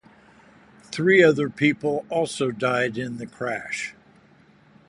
Three 0.91 1.21
other 1.23 1.47
people 1.47 2.07
also 2.09 2.49
died 2.49 2.97
in 2.97 3.17
the 3.17 3.27
crash. 3.27 3.93